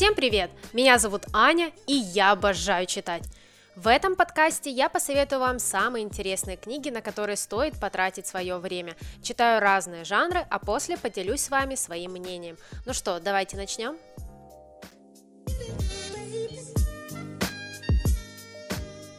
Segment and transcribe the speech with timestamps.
[0.00, 0.50] Всем привет!
[0.72, 3.22] Меня зовут Аня, и я обожаю читать.
[3.76, 8.96] В этом подкасте я посоветую вам самые интересные книги, на которые стоит потратить свое время.
[9.22, 12.56] Читаю разные жанры, а после поделюсь с вами своим мнением.
[12.86, 13.98] Ну что, давайте начнем?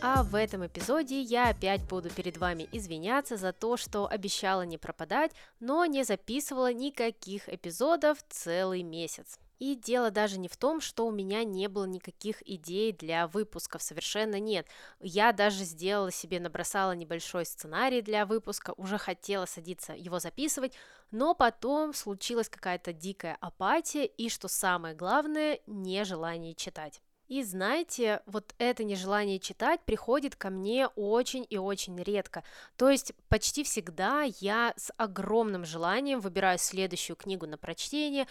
[0.01, 4.79] А в этом эпизоде я опять буду перед вами извиняться за то, что обещала не
[4.79, 9.37] пропадать, но не записывала никаких эпизодов целый месяц.
[9.61, 13.83] И дело даже не в том, что у меня не было никаких идей для выпусков,
[13.83, 14.65] совершенно нет.
[14.99, 20.73] Я даже сделала себе, набросала небольшой сценарий для выпуска, уже хотела садиться его записывать,
[21.11, 26.99] но потом случилась какая-то дикая апатия и, что самое главное, нежелание читать.
[27.27, 32.43] И знаете, вот это нежелание читать приходит ко мне очень и очень редко.
[32.77, 38.27] То есть почти всегда я с огромным желанием выбираю следующую книгу на прочтение,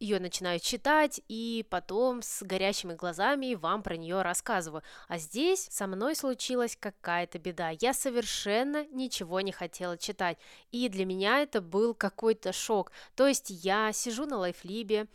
[0.00, 4.82] ее начинаю читать и потом с горящими глазами вам про нее рассказываю.
[5.08, 7.70] А здесь со мной случилась какая-то беда.
[7.80, 10.38] Я совершенно ничего не хотела читать.
[10.70, 12.92] И для меня это был какой-то шок.
[13.16, 15.06] То есть я сижу на лайфлибе,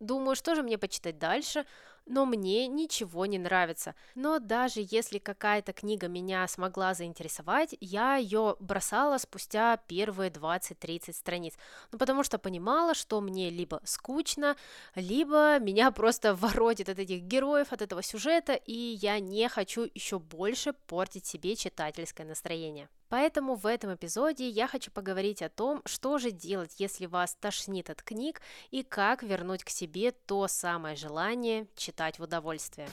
[0.00, 1.64] думаю, что же мне почитать дальше,
[2.06, 3.94] но мне ничего не нравится.
[4.14, 11.54] Но даже если какая-то книга меня смогла заинтересовать, я ее бросала спустя первые 20-30 страниц,
[11.92, 14.56] ну потому что понимала, что мне либо скучно,
[14.94, 20.18] либо меня просто воротит от этих героев, от этого сюжета, и я не хочу еще
[20.18, 22.88] больше портить себе читательское настроение.
[23.14, 27.88] Поэтому в этом эпизоде я хочу поговорить о том, что же делать, если вас тошнит
[27.88, 32.88] от книг, и как вернуть к себе то самое желание читать в удовольствие.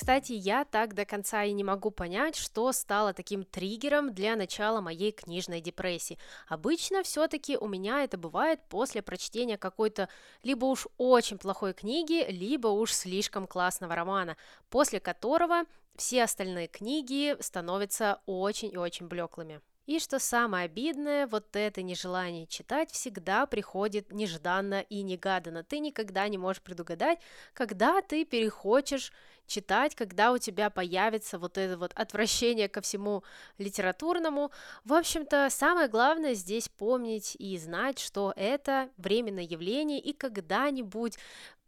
[0.00, 4.80] Кстати, я так до конца и не могу понять, что стало таким триггером для начала
[4.80, 6.20] моей книжной депрессии.
[6.46, 10.08] Обычно все-таки у меня это бывает после прочтения какой-то
[10.44, 14.36] либо уж очень плохой книги, либо уж слишком классного романа,
[14.70, 15.64] после которого
[15.96, 19.60] все остальные книги становятся очень и очень блеклыми.
[19.88, 25.64] И что самое обидное, вот это нежелание читать всегда приходит нежданно и негаданно.
[25.64, 27.18] Ты никогда не можешь предугадать,
[27.54, 29.14] когда ты перехочешь
[29.46, 33.24] читать, когда у тебя появится вот это вот отвращение ко всему
[33.56, 34.50] литературному.
[34.84, 41.16] В общем-то, самое главное здесь помнить и знать, что это временное явление, и когда-нибудь,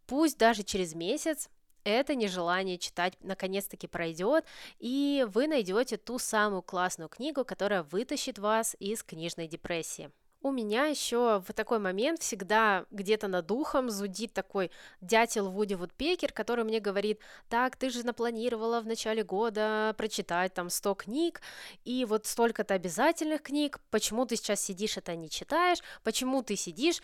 [0.06, 1.48] пусть даже через месяц,
[1.84, 4.44] это нежелание читать наконец-таки пройдет,
[4.78, 10.10] и вы найдете ту самую классную книгу, которая вытащит вас из книжной депрессии.
[10.42, 14.70] У меня еще в такой момент всегда где-то над духом зудит такой
[15.02, 17.20] дятел Вуди Вудпекер, который мне говорит,
[17.50, 21.42] так, ты же напланировала в начале года прочитать там 100 книг,
[21.84, 27.02] и вот столько-то обязательных книг, почему ты сейчас сидишь это не читаешь, почему ты сидишь,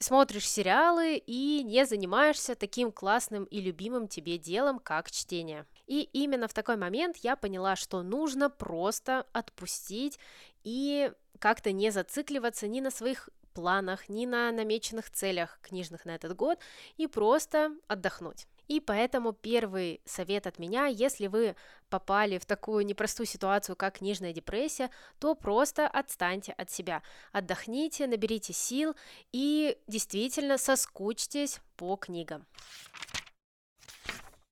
[0.00, 5.66] смотришь сериалы и не занимаешься таким классным и любимым тебе делом, как чтение.
[5.86, 10.18] И именно в такой момент я поняла, что нужно просто отпустить
[10.64, 16.34] и как-то не зацикливаться ни на своих планах, ни на намеченных целях книжных на этот
[16.34, 16.58] год
[16.96, 18.46] и просто отдохнуть.
[18.70, 21.56] И поэтому первый совет от меня, если вы
[21.88, 28.52] попали в такую непростую ситуацию, как книжная депрессия, то просто отстаньте от себя, отдохните, наберите
[28.52, 28.94] сил
[29.32, 32.46] и действительно соскучьтесь по книгам.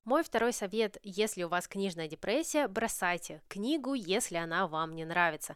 [0.03, 5.55] Мой второй совет, если у вас книжная депрессия, бросайте книгу, если она вам не нравится.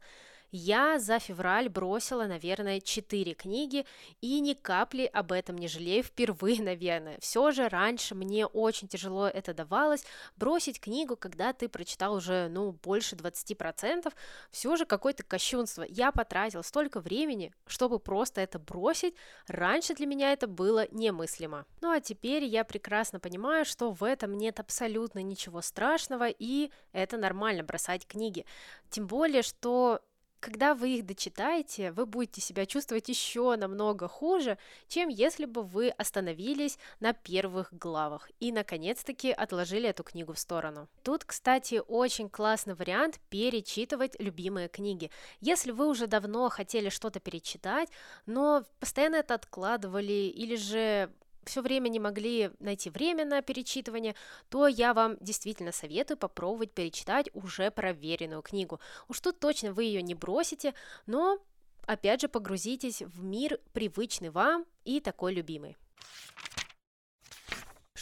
[0.54, 3.86] Я за февраль бросила, наверное, 4 книги
[4.20, 7.16] и ни капли об этом не жалею впервые, наверное.
[7.20, 10.04] Все же раньше мне очень тяжело это давалось.
[10.36, 14.12] Бросить книгу, когда ты прочитал уже, ну, больше 20%,
[14.50, 15.86] все же какое-то кощунство.
[15.88, 19.14] Я потратила столько времени, чтобы просто это бросить.
[19.46, 21.64] Раньше для меня это было немыслимо.
[21.80, 27.16] Ну а теперь я прекрасно понимаю, что в этом нет абсолютно ничего страшного, и это
[27.16, 28.44] нормально бросать книги.
[28.90, 30.02] Тем более, что
[30.42, 34.58] когда вы их дочитаете, вы будете себя чувствовать еще намного хуже,
[34.88, 40.88] чем если бы вы остановились на первых главах и, наконец-таки, отложили эту книгу в сторону.
[41.04, 45.12] Тут, кстати, очень классный вариант перечитывать любимые книги.
[45.40, 47.88] Если вы уже давно хотели что-то перечитать,
[48.26, 51.12] но постоянно это откладывали или же
[51.44, 54.14] все время не могли найти время на перечитывание,
[54.48, 58.80] то я вам действительно советую попробовать перечитать уже проверенную книгу.
[59.08, 60.74] Уж тут точно вы ее не бросите,
[61.06, 61.38] но
[61.86, 65.76] опять же погрузитесь в мир привычный вам и такой любимый.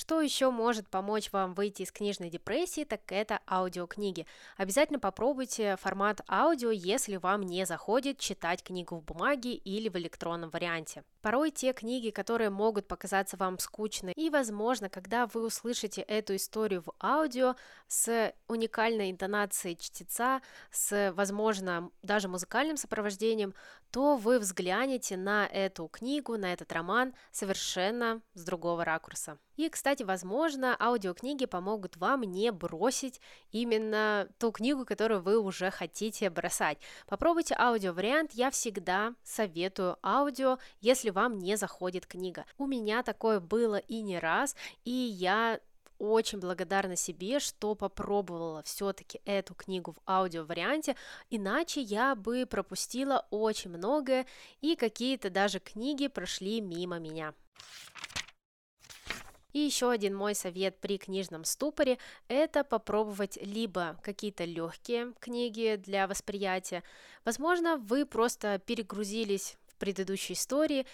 [0.01, 4.25] Что еще может помочь вам выйти из книжной депрессии, так это аудиокниги.
[4.57, 10.49] Обязательно попробуйте формат аудио, если вам не заходит читать книгу в бумаге или в электронном
[10.49, 11.05] варианте.
[11.21, 16.81] Порой те книги, которые могут показаться вам скучны, и, возможно, когда вы услышите эту историю
[16.81, 17.57] в аудио
[17.87, 23.53] с уникальной интонацией чтеца, с, возможно, даже музыкальным сопровождением,
[23.91, 29.37] то вы взглянете на эту книгу, на этот роман совершенно с другого ракурса.
[29.61, 33.21] И, кстати, возможно, аудиокниги помогут вам не бросить
[33.53, 36.79] именно ту книгу, которую вы уже хотите бросать.
[37.07, 42.47] Попробуйте аудиовариант, я всегда советую аудио, если вам не заходит книга.
[42.57, 45.61] У меня такое было и не раз, и я
[45.99, 50.97] очень благодарна себе, что попробовала все-таки эту книгу в аудио варианте,
[51.29, 54.25] иначе я бы пропустила очень многое,
[54.63, 57.35] и какие-то даже книги прошли мимо меня.
[59.53, 61.99] И еще один мой совет при книжном ступоре–
[62.29, 66.83] это попробовать либо какие-то легкие книги для восприятия,
[67.25, 70.87] возможно, вы просто перегрузились в предыдущей истории,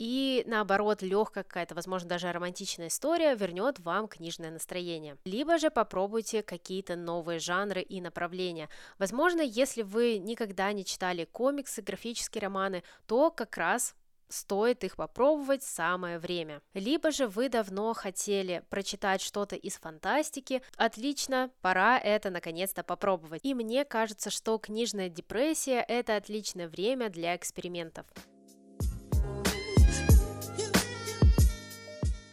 [0.00, 5.18] и наоборот, легкая какая-то, возможно, даже романтичная история вернет вам книжное настроение.
[5.26, 8.70] Либо же попробуйте какие-то новые жанры и направления.
[8.98, 13.94] Возможно, если вы никогда не читали комиксы, графические романы, то как раз
[14.30, 16.62] стоит их попробовать самое время.
[16.74, 23.40] Либо же вы давно хотели прочитать что-то из фантастики, отлично, пора это наконец-то попробовать.
[23.44, 28.06] И мне кажется, что книжная депрессия– это отличное время для экспериментов.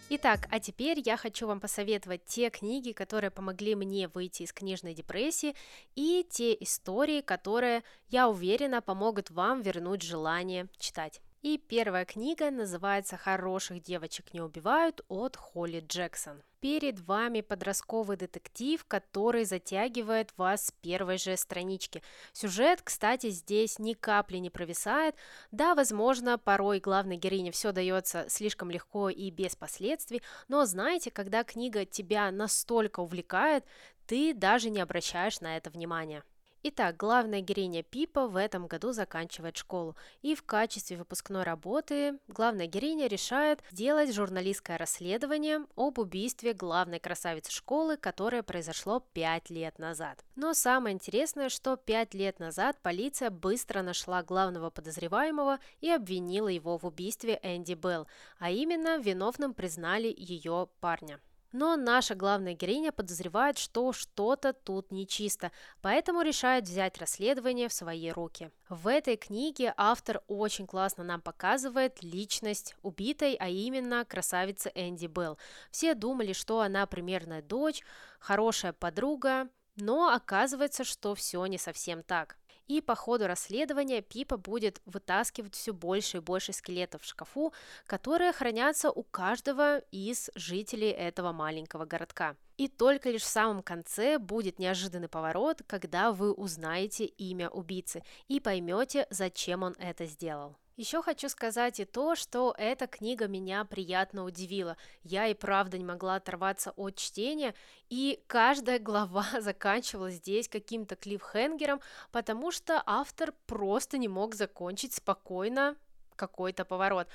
[0.09, 4.93] Итак, а теперь я хочу вам посоветовать те книги, которые помогли мне выйти из книжной
[4.93, 5.53] депрессии,
[5.95, 11.19] и те истории, которые, я уверена, помогут вам вернуть желание читать.
[11.43, 16.41] И первая книга называется «Хороших девочек не убивают» от Холли Джексон.
[16.59, 22.01] Перед вами подростковый детектив, который затягивает вас с первой же странички.
[22.33, 25.15] Сюжет, кстати, здесь ни капли не провисает.
[25.51, 31.43] Да, возможно, порой главной героине все дается слишком легко и без последствий, но знаете, когда
[31.43, 33.63] книга тебя настолько увлекает,
[34.07, 36.23] ты даже не обращаешь на это внимания.
[36.69, 42.67] Итак, главная героиня Пипа в этом году заканчивает школу, и в качестве выпускной работы главная
[42.67, 50.25] героиня решает сделать журналистское расследование об убийстве главной красавицы школы, которое произошло 5 лет назад.
[50.35, 56.77] Но самое интересное, что 5 лет назад полиция быстро нашла главного подозреваемого и обвинила его
[56.77, 58.07] в убийстве Энди Белл,
[58.39, 61.21] а именно виновным признали ее парня.
[61.59, 65.51] Но наша главная героиня подозревает, что что-то тут нечисто,
[65.81, 68.51] поэтому решает взять расследование в свои руки.
[68.69, 75.39] В этой книге автор очень классно нам показывает личность убитой, а именно красавицы Энди Белл.
[75.71, 77.81] Все думали, что она примерная дочь,
[78.19, 82.37] хорошая подруга, но оказывается, что все не совсем так.
[82.67, 87.53] И по ходу расследования Пипа будет вытаскивать все больше и больше скелетов в шкафу,
[87.85, 92.35] которые хранятся у каждого из жителей этого маленького городка.
[92.57, 98.39] И только лишь в самом конце будет неожиданный поворот, когда вы узнаете имя убийцы и
[98.39, 100.57] поймете, зачем он это сделал.
[100.77, 104.77] Еще хочу сказать и то, что эта книга меня приятно удивила.
[105.01, 107.55] Я и правда не могла оторваться от чтения,
[107.89, 115.75] и каждая глава заканчивалась здесь каким-то клиффхенгером, потому что автор просто не мог закончить спокойно
[116.15, 117.07] какой-то поворот.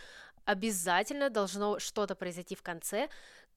[0.44, 3.08] Обязательно должно что-то произойти в конце,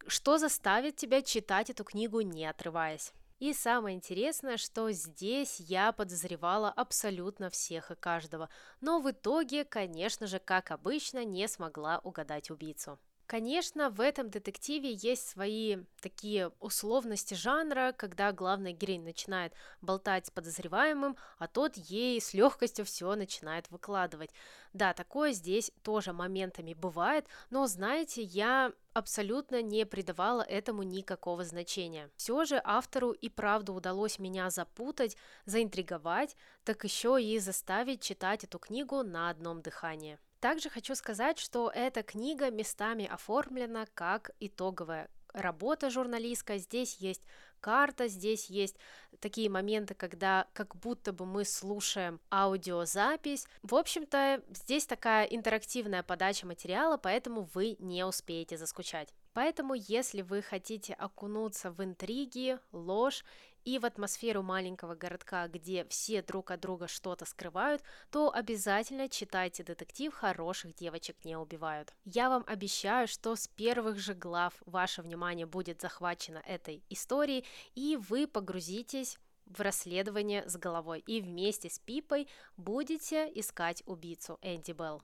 [0.05, 3.11] что заставит тебя читать эту книгу не отрываясь.
[3.39, 8.49] И самое интересное, что здесь я подозревала абсолютно всех и каждого,
[8.79, 12.97] но в итоге, конечно же, как обычно, не смогла угадать убийцу.
[13.27, 20.31] Конечно, в этом детективе есть свои такие условности жанра, когда главная героиня начинает болтать с
[20.31, 24.29] подозреваемым, а тот ей с легкостью все начинает выкладывать.
[24.73, 32.11] Да, такое здесь тоже моментами бывает, но знаете, я абсолютно не придавала этому никакого значения.
[32.17, 38.59] Все же автору и правда удалось меня запутать, заинтриговать, так еще и заставить читать эту
[38.59, 40.19] книгу на одном дыхании.
[40.45, 46.59] Также хочу сказать, что эта книга местами оформлена как итоговая работа журналистская.
[46.59, 47.23] Здесь есть
[47.59, 48.75] карта, здесь есть
[49.19, 53.47] такие моменты, когда как будто бы мы слушаем аудиозапись.
[53.63, 59.15] В общем-то, здесь такая интерактивная подача материала, поэтому вы не успеете заскучать.
[59.33, 63.25] Поэтому, если вы хотите окунуться в интриги, ложь
[63.65, 67.81] и в атмосферу маленького городка, где все друг от друга что-то скрывают,
[68.11, 71.93] то обязательно читайте детектив «Хороших девочек не убивают».
[72.05, 77.43] Я вам обещаю, что с первых же глав ваше внимание будет захвачено этой историей,
[77.73, 84.71] и вы погрузитесь в расследование с головой и вместе с Пипой будете искать убийцу Энди
[84.71, 85.01] Белл.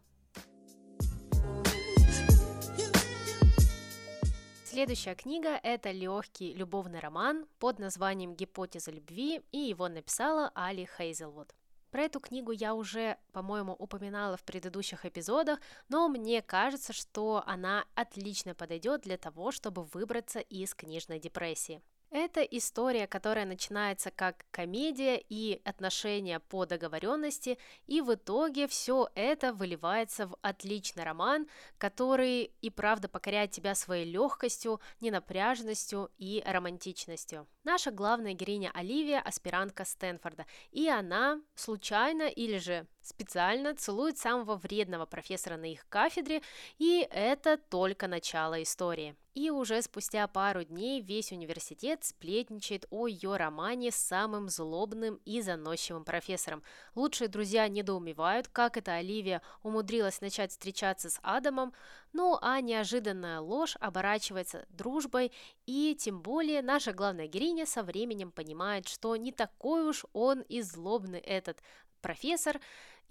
[4.71, 11.53] Следующая книга– это легкий любовный роман под названием «Гипотеза любви», и его написала Али Хейзелвуд.
[11.89, 15.59] Про эту книгу я уже, по-моему, упоминала в предыдущих эпизодах,
[15.89, 21.81] но мне кажется, что она отлично подойдет для того, чтобы выбраться из книжной депрессии.
[22.11, 29.53] Это история, которая начинается как комедия и отношения по договоренности, и в итоге все это
[29.53, 37.47] выливается в отличный роман, который и правда покоряет тебя своей легкостью, ненапряженностью и романтичностью.
[37.63, 45.05] Наша главная героиня Оливия– аспирантка Стэнфорда, и она случайно или же специально целует самого вредного
[45.05, 46.41] профессора на их кафедре,
[46.77, 49.15] и это только начало истории.
[49.33, 55.39] И уже спустя пару дней весь университет сплетничает о ее романе с самым злобным и
[55.39, 56.63] заносчивым профессором.
[56.95, 61.71] Лучшие друзья недоумевают, как это Оливия умудрилась начать встречаться с Адамом,
[62.11, 65.31] ну а неожиданная ложь оборачивается дружбой,
[65.65, 70.61] и тем более наша главная героиня со временем понимает, что не такой уж он и
[70.61, 71.63] злобный этот
[72.01, 72.59] профессор,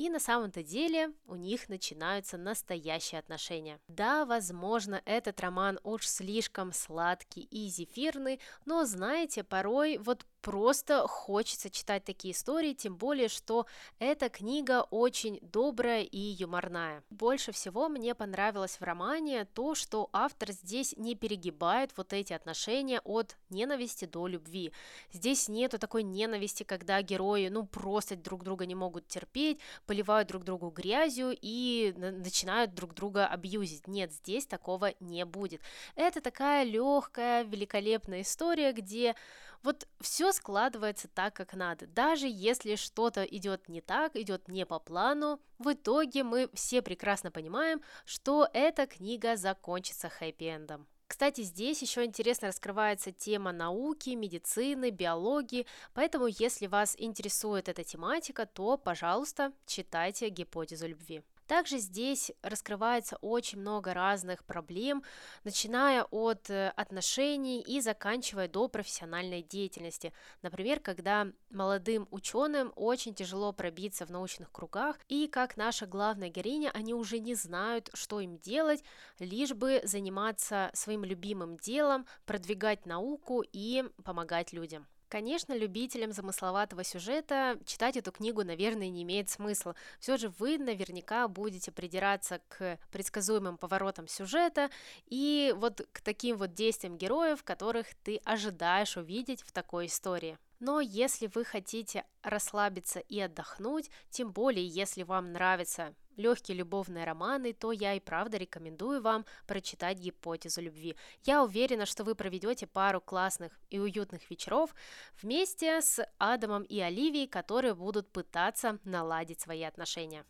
[0.00, 3.78] и на самом-то деле у них начинаются настоящие отношения.
[3.86, 11.70] Да, возможно, этот роман уж слишком сладкий и зефирный, но знаете, порой вот просто хочется
[11.70, 13.66] читать такие истории, тем более, что
[13.98, 17.02] эта книга очень добрая и юморная.
[17.10, 23.00] Больше всего мне понравилось в романе то, что автор здесь не перегибает вот эти отношения
[23.04, 24.72] от ненависти до любви.
[25.12, 30.44] Здесь нету такой ненависти, когда герои, ну, просто друг друга не могут терпеть, поливают друг
[30.44, 33.86] другу грязью и начинают друг друга абьюзить.
[33.86, 35.60] Нет, здесь такого не будет.
[35.94, 39.14] Это такая легкая, великолепная история, где
[39.62, 41.86] вот все складывается так, как надо.
[41.86, 47.30] Даже если что-то идет не так, идет не по плану, в итоге мы все прекрасно
[47.30, 50.86] понимаем, что эта книга закончится хэппи-эндом.
[51.06, 58.46] Кстати, здесь еще интересно раскрывается тема науки, медицины, биологии, поэтому если вас интересует эта тематика,
[58.46, 61.22] то, пожалуйста, читайте гипотезу любви.
[61.50, 65.02] Также здесь раскрывается очень много разных проблем,
[65.42, 70.12] начиная от э, отношений и заканчивая до профессиональной деятельности.
[70.42, 76.70] Например, когда молодым ученым очень тяжело пробиться в научных кругах, и как наша главная героиня,
[76.72, 78.84] они уже не знают, что им делать,
[79.18, 84.86] лишь бы заниматься своим любимым делом, продвигать науку и помогать людям.
[85.10, 89.74] Конечно, любителям замысловатого сюжета читать эту книгу, наверное, не имеет смысла.
[89.98, 94.70] Все же вы наверняка будете придираться к предсказуемым поворотам сюжета
[95.06, 100.38] и вот к таким вот действиям героев, которых ты ожидаешь увидеть в такой истории.
[100.60, 107.54] Но если вы хотите расслабиться и отдохнуть, тем более если вам нравятся легкие любовные романы,
[107.54, 110.96] то я и правда рекомендую вам прочитать гипотезу любви.
[111.24, 114.74] Я уверена, что вы проведете пару классных и уютных вечеров
[115.22, 120.24] вместе с Адамом и Оливией, которые будут пытаться наладить свои отношения.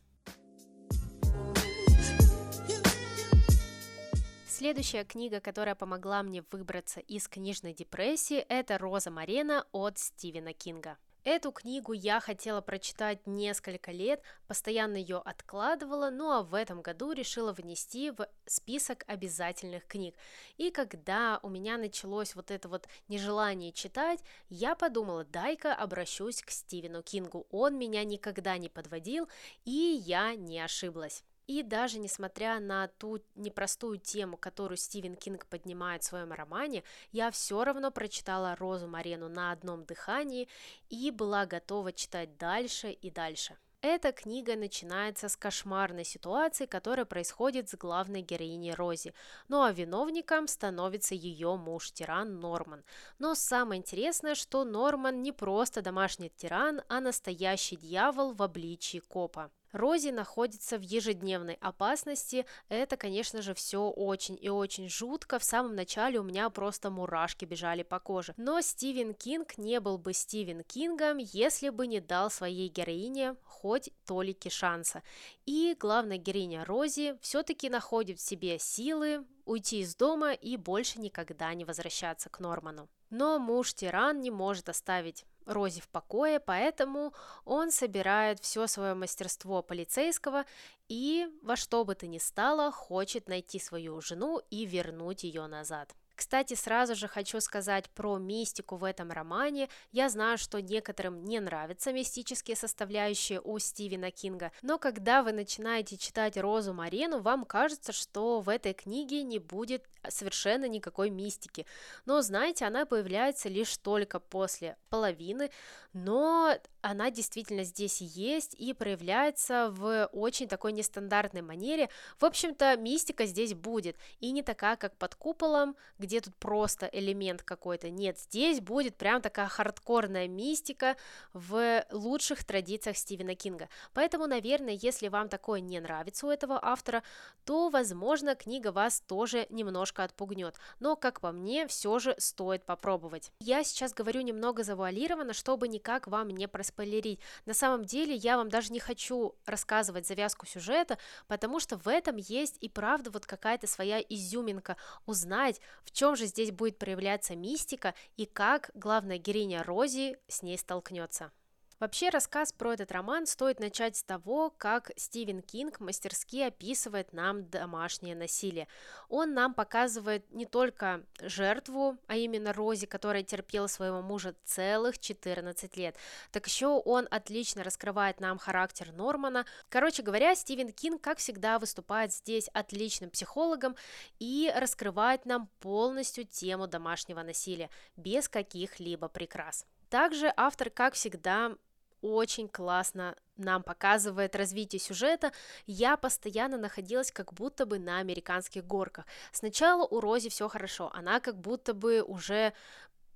[4.61, 10.99] Следующая книга, которая помогла мне выбраться из книжной депрессии, это «Роза Марена» от Стивена Кинга.
[11.25, 17.13] Эту книгу я хотела прочитать несколько лет, постоянно ее откладывала, ну а в этом году
[17.13, 20.15] решила внести в список обязательных книг.
[20.59, 26.51] И когда у меня началось вот это вот нежелание читать, я подумала, дай-ка обращусь к
[26.51, 27.47] Стивену Кингу.
[27.51, 29.27] Он меня никогда не подводил,
[29.65, 31.25] и я не ошиблась.
[31.51, 37.33] И даже несмотря на ту непростую тему, которую Стивен Кинг поднимает в своем романе, я
[37.33, 40.49] все равно прочитала «Розу Марену» на одном дыхании
[40.91, 43.59] и была готова читать дальше и дальше.
[43.81, 49.13] Эта книга начинается с кошмарной ситуации, которая происходит с главной героиней Рози.
[49.49, 52.85] Ну а виновником становится ее муж-тиран Норман.
[53.19, 59.51] Но самое интересное, что Норман не просто домашний тиран, а настоящий дьявол в обличии копа.
[59.73, 62.47] Рози находится в ежедневной опасности.
[62.69, 65.39] Это, конечно же, все очень и очень жутко.
[65.39, 68.35] В самом начале у меня просто мурашки бежали по коже.
[68.37, 73.91] Но Стивен Кинг не был бы Стивен Кингом, если бы не дал своей героине хоть
[74.07, 75.03] толики шанса.
[75.47, 81.53] И главная героиня Рози все-таки находит в себе силы уйти из дома и больше никогда
[81.55, 82.89] не возвращаться к Норману.
[83.11, 87.13] Но муж-тиран не может оставить Рози в покое, поэтому
[87.45, 90.45] он собирает все свое мастерство полицейского
[90.89, 95.95] и во что бы то ни стало хочет найти свою жену и вернуть ее назад.
[96.21, 99.71] Кстати, сразу же хочу сказать про мистику в этом романе.
[99.91, 105.97] Я знаю, что некоторым не нравятся мистические составляющие у Стивена Кинга, но когда вы начинаете
[105.97, 111.67] читать Розу Марину, вам кажется, что в этой книге не будет совершенно никакой мистики.
[112.07, 115.51] Но, знаете, она появляется лишь только после половины,
[115.93, 121.91] но она действительно здесь есть и проявляется в очень такой нестандартной манере.
[122.19, 127.43] В общем-то, мистика здесь будет, и не такая, как под куполом, где тут просто элемент
[127.43, 127.91] какой-то.
[127.91, 130.97] Нет, здесь будет прям такая хардкорная мистика
[131.33, 133.69] в лучших традициях Стивена Кинга.
[133.93, 137.03] Поэтому, наверное, если вам такое не нравится у этого автора,
[137.45, 140.57] то, возможно, книга вас тоже немножко отпугнет.
[140.79, 143.33] Но, как по мне, все же стоит попробовать.
[143.41, 147.21] Я сейчас говорю немного завуалированно, чтобы никак вам не проспойлерить.
[147.47, 152.17] На самом деле я вам даже не хочу рассказывать завязку сюжета, потому что в этом
[152.17, 154.77] есть и правда вот какая-то своя изюминка.
[155.07, 160.59] Узнать, в чем же здесь будет проявляться мистика и как главная героиня Рози с ней
[160.59, 161.33] столкнется.
[161.81, 167.49] Вообще рассказ про этот роман стоит начать с того, как Стивен Кинг мастерски описывает нам
[167.49, 168.69] домашнее насилие.
[169.09, 175.75] Он нам показывает не только жертву, а именно Рози, которая терпела своего мужа целых 14
[175.79, 175.97] лет,
[176.33, 179.47] так еще он отлично раскрывает нам характер Нормана.
[179.71, 183.75] Короче говоря, Стивен Кинг, как всегда, выступает здесь отличным психологом
[184.19, 189.65] и раскрывает нам полностью тему домашнего насилия без каких-либо прикрас.
[189.89, 191.57] Также автор, как всегда,
[192.03, 195.33] очень классно нам показывает развитие сюжета,
[195.67, 199.07] я постоянно находилась как будто бы на американских горках.
[199.33, 202.53] Сначала у Рози все хорошо, она как будто бы уже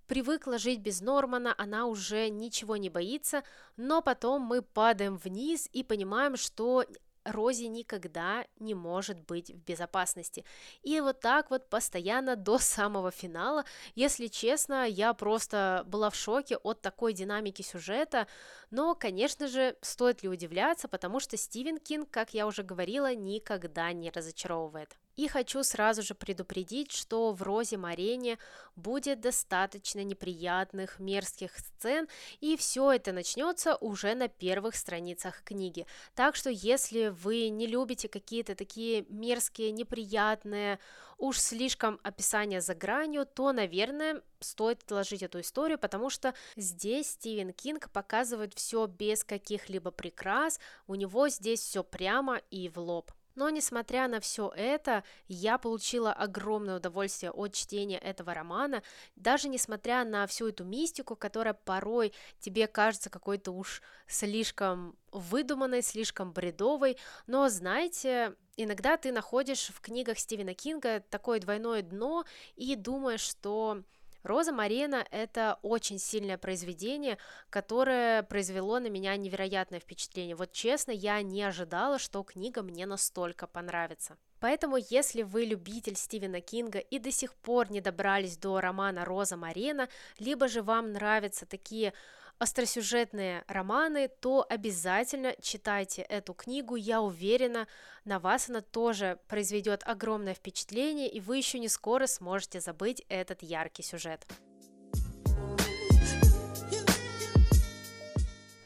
[0.07, 3.43] привыкла жить без Нормана, она уже ничего не боится,
[3.77, 6.85] но потом мы падаем вниз и понимаем, что
[7.25, 10.45] Рози никогда не может быть в безопасности.
[10.83, 13.65] И вот так вот постоянно до самого финала.
[13.95, 18.27] Если честно, я просто была в шоке от такой динамики сюжета.
[18.71, 23.93] Но, конечно же, стоит ли удивляться, потому что Стивен Кинг, как я уже говорила, никогда
[23.93, 24.97] не разочаровывает.
[25.17, 28.39] И хочу сразу же предупредить, что в Розе Марене
[28.75, 32.09] будет достаточно неприятных, мерзких сцен,
[32.41, 35.87] и все это начнется уже на первых страницах книги.
[36.15, 40.81] Так что если вы не любите какие-то такие мерзкие, неприятные,
[41.19, 47.53] уж слишком описания за гранью, то, наверное, стоит отложить эту историю, потому что здесь Стивен
[47.53, 53.13] Кинг показывает все без каких-либо прикрас, у него здесь все прямо и в лоб.
[53.35, 58.83] Но, несмотря на все это, я получила огромное удовольствие от чтения этого романа,
[59.17, 66.33] даже несмотря на всю эту мистику, которая порой тебе кажется какой-то уж слишком выдуманной, слишком
[66.33, 72.25] бредовой, но, знаете, иногда ты находишь в книгах Стивена Кинга такое двойное дно
[72.57, 73.83] и думаешь, что
[74.25, 77.19] Роза Марина– это очень сильное произведение,
[77.51, 80.35] которое произвело на меня невероятное впечатление.
[80.35, 84.17] Вот честно, я не ожидала, что книга мне настолько понравится.
[84.41, 89.37] Поэтому, если вы любитель Стивена Кинга и до сих пор не добрались до романа «Роза
[89.37, 91.93] Марина», либо же вам нравятся такие
[92.39, 96.77] остросюжетные романы, то обязательно читайте эту книгу.
[96.77, 97.67] Я уверена,
[98.05, 103.43] на вас она тоже произведет огромное впечатление, и вы еще не скоро сможете забыть этот
[103.43, 104.27] яркий сюжет.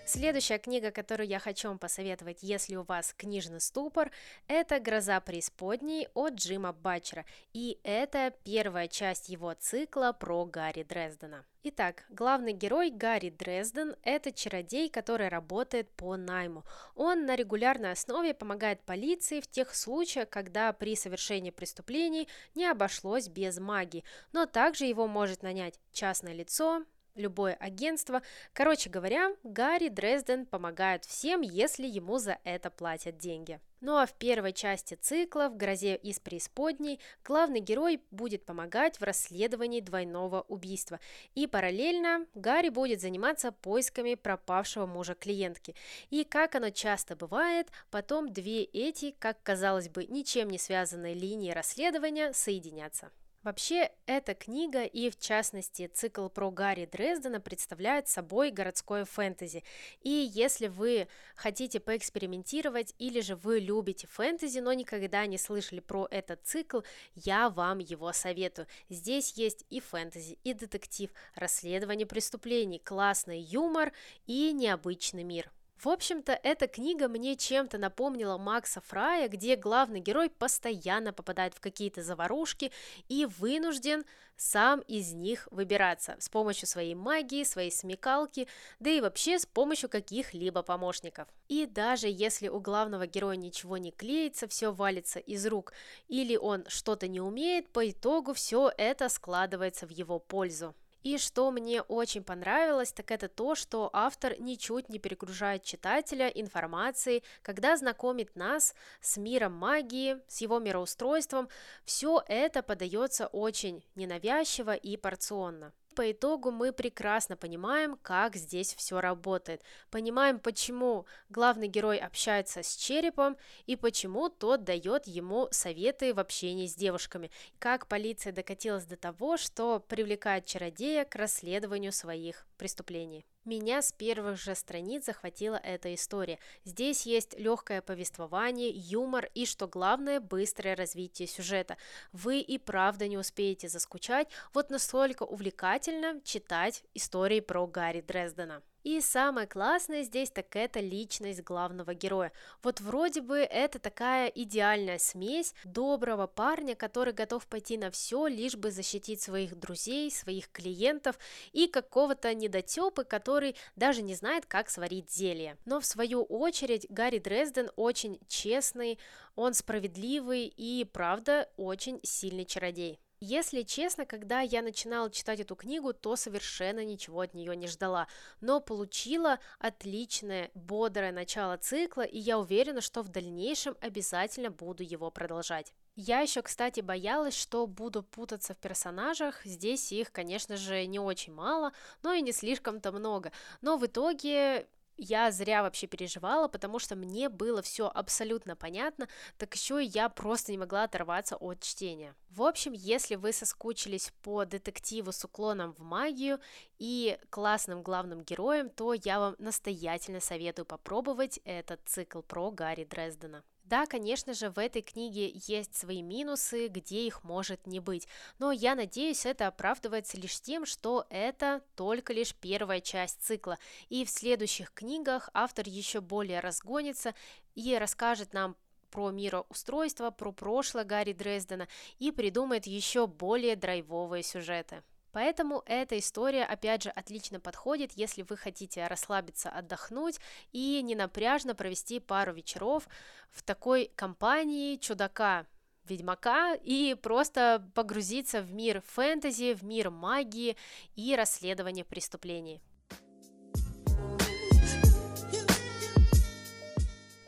[0.08, 4.10] Следующая книга, которую я хочу вам посоветовать, если у вас книжный ступор,
[4.46, 11.44] это «Гроза преисподней» от Джима Батчера, и это первая часть его цикла про Гарри Дрездена.
[11.62, 16.64] Итак, главный герой Гарри Дрезден– это чародей, который работает по найму.
[16.94, 23.28] Он на регулярной основе помогает полиции в тех случаях, когда при совершении преступлений не обошлось
[23.28, 26.86] без магии, но также его может нанять частное лицо,
[27.18, 28.22] любое агентство.
[28.52, 33.60] Короче говоря, Гарри Дрезден помогает всем, если ему за это платят деньги.
[33.80, 39.04] Ну а в первой части цикла «В грозе из преисподней» главный герой будет помогать в
[39.04, 40.98] расследовании двойного убийства.
[41.36, 45.76] И параллельно Гарри будет заниматься поисками пропавшего мужа клиентки.
[46.10, 51.52] И как оно часто бывает, потом две эти, как казалось бы, ничем не связанные линии
[51.52, 53.12] расследования соединятся.
[53.44, 59.62] Вообще, эта книга и, в частности, цикл про Гарри Дрездена представляют собой городское фэнтези.
[60.02, 66.08] И если вы хотите поэкспериментировать или же вы любите фэнтези, но никогда не слышали про
[66.10, 66.80] этот цикл,
[67.14, 68.66] я вам его советую.
[68.88, 73.92] Здесь есть и фэнтези, и детектив, расследование преступлений, классный юмор
[74.26, 75.52] и необычный мир.
[75.82, 81.60] В общем-то, эта книга мне чем-то напомнила Макса Фрая, где главный герой постоянно попадает в
[81.60, 82.72] какие-то заварушки
[83.08, 84.04] и вынужден
[84.36, 88.48] сам из них выбираться с помощью своей магии, своей смекалки,
[88.80, 91.28] да и вообще с помощью каких-либо помощников.
[91.46, 95.72] И даже если у главного героя ничего не клеится, все валится из рук,
[96.08, 100.74] или он что-то не умеет, по итогу все это складывается в его пользу.
[101.08, 107.22] И что мне очень понравилось, так это то, что автор ничуть не перегружает читателя информацией,
[107.40, 111.48] когда знакомит нас с миром магии, с его мироустройством.
[111.86, 119.00] Все это подается очень ненавязчиво и порционно по итогу мы прекрасно понимаем, как здесь все
[119.00, 119.62] работает.
[119.90, 126.68] Понимаем, почему главный герой общается с черепом и почему тот дает ему советы в общении
[126.68, 127.32] с девушками.
[127.58, 133.26] Как полиция докатилась до того, что привлекает чародея к расследованию своих преступлений.
[133.48, 136.38] Меня с первых же страниц захватила эта история.
[136.66, 141.78] Здесь есть легкое повествование, юмор и, что главное, быстрое развитие сюжета.
[142.12, 148.62] Вы и правда не успеете заскучать, вот настолько увлекательно читать истории про Гарри Дрездена.
[148.88, 152.32] И самое классное здесь так это личность главного героя.
[152.62, 158.56] Вот вроде бы это такая идеальная смесь доброго парня, который готов пойти на все, лишь
[158.56, 161.18] бы защитить своих друзей, своих клиентов
[161.52, 165.58] и какого-то недотепы, который даже не знает, как сварить зелье.
[165.66, 168.98] Но в свою очередь Гарри Дрезден очень честный,
[169.36, 172.98] он справедливый и, правда, очень сильный чародей.
[173.20, 178.06] Если честно, когда я начинала читать эту книгу, то совершенно ничего от нее не ждала,
[178.40, 185.10] но получила отличное, бодрое начало цикла, и я уверена, что в дальнейшем обязательно буду его
[185.10, 185.72] продолжать.
[185.96, 189.44] Я еще, кстати, боялась, что буду путаться в персонажах.
[189.44, 191.72] Здесь их, конечно же, не очень мало,
[192.04, 193.32] но и не слишком-то много.
[193.62, 194.68] Но в итоге
[194.98, 199.08] я зря вообще переживала, потому что мне было все абсолютно понятно,
[199.38, 202.14] так еще и я просто не могла оторваться от чтения.
[202.30, 206.38] В общем, если вы соскучились по детективу с уклоном в магию
[206.78, 213.44] и классным главным героем, то я вам настоятельно советую попробовать этот цикл про Гарри Дрездена.
[213.68, 218.50] Да, конечно же, в этой книге есть свои минусы, где их может не быть, но
[218.50, 223.58] я надеюсь, это оправдывается лишь тем, что это только лишь первая часть цикла,
[223.90, 227.14] и в следующих книгах автор еще более разгонится
[227.54, 228.56] и расскажет нам
[228.90, 234.82] про мироустройство, про прошлое Гарри Дрездена и придумает еще более драйвовые сюжеты.
[235.12, 240.20] Поэтому эта история, опять же, отлично подходит, если вы хотите расслабиться, отдохнуть
[240.52, 242.88] и не напряжно провести пару вечеров
[243.30, 245.46] в такой компании чудака,
[245.84, 250.56] ведьмака и просто погрузиться в мир фэнтези, в мир магии
[250.94, 252.60] и расследования преступлений.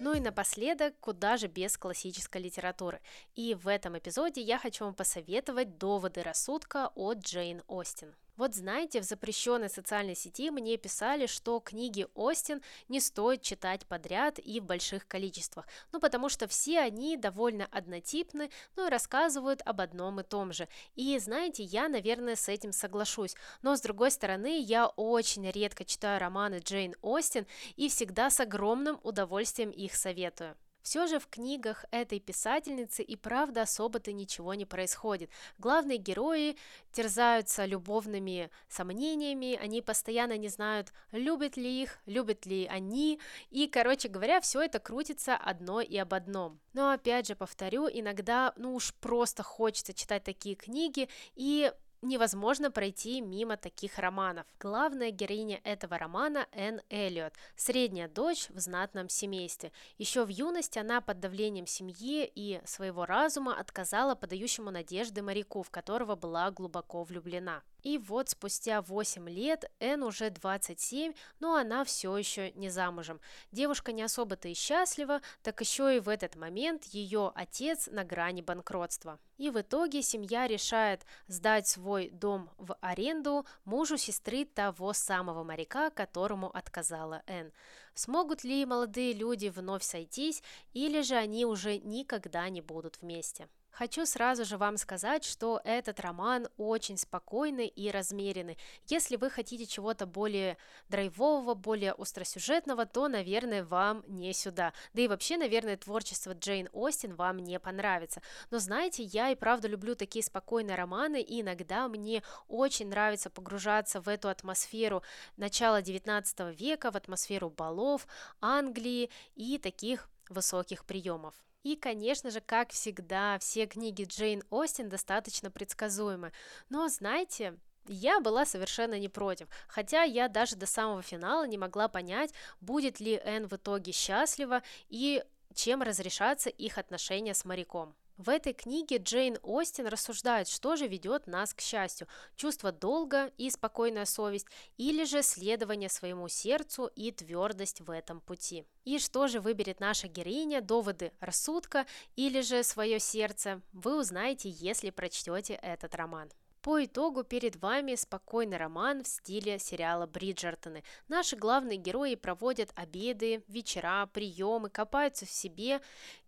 [0.01, 3.03] Ну и напоследок, куда же без классической литературы.
[3.35, 8.15] И в этом эпизоде я хочу вам посоветовать «Доводы рассудка» от Джейн Остин.
[8.41, 14.39] Вот знаете, в запрещенной социальной сети мне писали, что книги Остин не стоит читать подряд
[14.39, 19.83] и в больших количествах, ну потому что все они довольно однотипны, ну и рассказывают об
[19.83, 20.69] одном и том же.
[20.95, 26.19] И знаете, я, наверное, с этим соглашусь, но с другой стороны, я очень редко читаю
[26.19, 30.57] романы Джейн Остин и всегда с огромным удовольствием их советую.
[30.91, 35.31] Все же в книгах этой писательницы и правда особо-то ничего не происходит.
[35.57, 36.57] Главные герои
[36.91, 44.09] терзаются любовными сомнениями, они постоянно не знают, любят ли их, любят ли они, и, короче
[44.09, 46.59] говоря, все это крутится одно и об одном.
[46.73, 51.73] Но опять же повторю, иногда, ну уж просто хочется читать такие книги, и
[52.03, 54.47] невозможно пройти мимо таких романов.
[54.59, 59.73] Главная героиня этого романа Энн Эллиот, средняя дочь в знатном семействе.
[59.99, 65.71] Еще в юности она под давлением семьи и своего разума отказала подающему надежды моряку, в
[65.71, 67.63] которого была глубоко влюблена.
[67.83, 73.21] И вот спустя 8 лет Энн уже 27, но она все еще не замужем.
[73.53, 78.43] Девушка не особо-то и счастлива, так еще и в этот момент ее отец на грани
[78.43, 79.19] банкротства.
[79.39, 85.91] И в итоге семья решает сдать свой дом в аренду мужу сестры того самого моряка,
[85.91, 87.53] которому отказала Энн.
[87.95, 93.49] Смогут ли молодые люди вновь сойтись, или же они уже никогда не будут вместе?
[93.71, 98.59] Хочу сразу же вам сказать, что этот роман очень спокойный и размеренный.
[98.89, 100.57] Если вы хотите чего-то более
[100.89, 104.73] драйвового, более остросюжетного, то, наверное, вам не сюда.
[104.93, 108.23] Да и вообще, наверное, творчество Джейн Остин вам не понравится.
[108.51, 114.01] Но знаете, я и правда люблю такие спокойные романы, и иногда мне очень нравится погружаться
[114.01, 115.03] в эту атмосферу
[115.37, 118.07] начала 19 века, в атмосферу балов,
[118.41, 121.35] Англии и таких высоких приемов.
[121.63, 126.33] И, конечно же, как всегда, все книги Джейн Остин достаточно предсказуемы.
[126.71, 131.89] Но, знаете, я была совершенно не против, хотя я даже до самого финала не могла
[131.89, 135.23] понять, будет ли Энн в итоге счастлива и
[135.55, 137.95] чем разрешатся их отношения с моряком.
[138.21, 142.07] В этой книге Джейн Остин рассуждает, что же ведет нас к счастью–
[142.37, 148.67] чувство долга и спокойная совесть, или же следование своему сердцу и твердость в этом пути.
[148.85, 154.91] И что же выберет наша героиня, доводы рассудка или же свое сердце, вы узнаете, если
[154.91, 156.31] прочтете этот роман.
[156.63, 160.85] По итогу перед вами спокойный роман в стиле сериала «Бриджертоны».
[161.09, 165.81] Наши главные герои проводят обеды, вечера, приемы, копаются в себе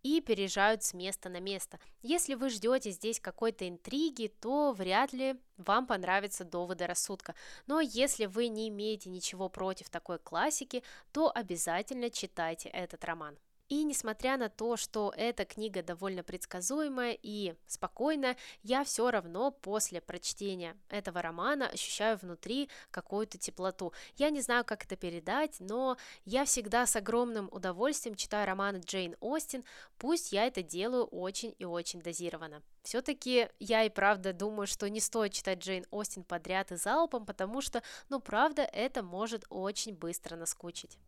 [0.03, 1.79] и переезжают с места на место.
[2.01, 7.35] Если вы ждете здесь какой-то интриги, то вряд ли вам понравятся доводы рассудка.
[7.67, 13.37] Но если вы не имеете ничего против такой классики, то обязательно читайте этот роман.
[13.73, 20.03] И несмотря на то, что эта книга довольно предсказуемая и спокойная, я все равно после
[20.03, 23.95] прочтения этого романа ощущаю внутри какую-то теплоту.
[24.19, 29.17] Я не знаю, как это передать, но я всегда с огромным удовольствием читаю романы Джейн
[29.21, 29.65] Остин,
[29.97, 32.63] пусть я это делаю очень и очень дозированно.
[32.83, 37.63] Все-таки я и правда думаю, что не стоит читать Джейн Остин подряд и залпом, потому
[37.63, 40.99] что, ну правда, это может очень быстро наскучить.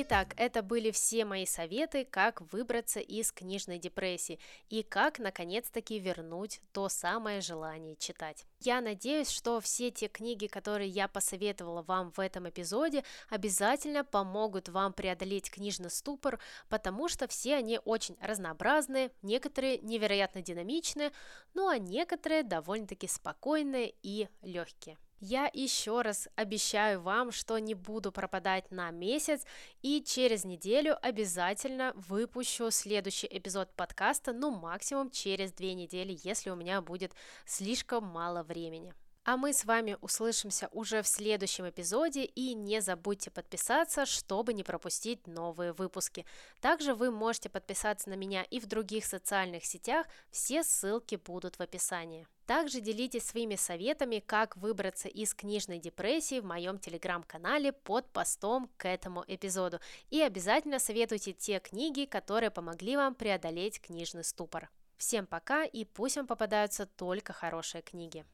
[0.00, 6.60] Итак, это были все мои советы, как выбраться из книжной депрессии и как наконец-таки вернуть
[6.70, 8.46] то самое желание читать.
[8.60, 14.68] Я надеюсь, что все те книги, которые я посоветовала вам в этом эпизоде, обязательно помогут
[14.68, 21.10] вам преодолеть книжный ступор, потому что все они очень разнообразные, некоторые невероятно динамичные,
[21.54, 24.96] ну а некоторые довольно-таки спокойные и легкие.
[25.20, 29.44] Я еще раз обещаю вам, что не буду пропадать на месяц
[29.82, 36.54] и через неделю обязательно выпущу следующий эпизод подкаста, ну максимум через две недели, если у
[36.54, 37.14] меня будет
[37.46, 38.94] слишком мало времени.
[39.24, 44.62] А мы с вами услышимся уже в следующем эпизоде и не забудьте подписаться, чтобы не
[44.62, 46.24] пропустить новые выпуски.
[46.60, 51.60] Также вы можете подписаться на меня и в других социальных сетях, все ссылки будут в
[51.60, 52.28] описании.
[52.48, 58.88] Также делитесь своими советами, как выбраться из книжной депрессии в моем телеграм-канале под постом к
[58.88, 59.80] этому эпизоду.
[60.08, 64.70] И обязательно советуйте те книги, которые помогли вам преодолеть книжный ступор.
[64.96, 68.24] Всем пока и пусть вам попадаются только хорошие книги.